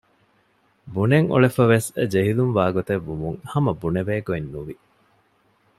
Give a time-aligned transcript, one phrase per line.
[0.93, 4.75] ބުނަން އުޅެފަވެސް ޖެހިލުން ވާގޮތެއް ވުމުން ހަމަ ބުނެވޭގޮތް ނުވި